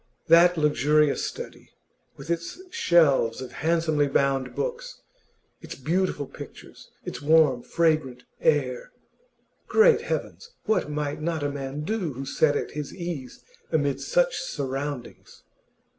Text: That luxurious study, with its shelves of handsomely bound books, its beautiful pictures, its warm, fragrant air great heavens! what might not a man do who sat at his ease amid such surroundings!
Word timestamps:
That 0.29 0.57
luxurious 0.57 1.23
study, 1.23 1.69
with 2.17 2.31
its 2.31 2.59
shelves 2.73 3.39
of 3.39 3.51
handsomely 3.51 4.07
bound 4.07 4.55
books, 4.55 4.99
its 5.61 5.75
beautiful 5.75 6.25
pictures, 6.25 6.89
its 7.05 7.21
warm, 7.21 7.61
fragrant 7.61 8.23
air 8.41 8.89
great 9.67 10.01
heavens! 10.01 10.53
what 10.65 10.89
might 10.89 11.21
not 11.21 11.43
a 11.43 11.51
man 11.51 11.81
do 11.81 12.13
who 12.13 12.25
sat 12.25 12.55
at 12.57 12.71
his 12.71 12.91
ease 12.95 13.43
amid 13.71 14.01
such 14.01 14.39
surroundings! 14.39 15.43